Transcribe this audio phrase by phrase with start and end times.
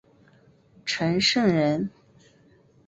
[0.83, 1.87] 陈胜人。